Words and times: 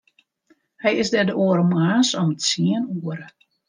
Hy 0.81 0.91
is 1.01 1.11
der 1.13 1.25
de 1.29 1.35
oare 1.45 1.65
moarns 1.71 2.11
om 2.21 2.29
tsien 2.43 2.83
oere. 3.05 3.27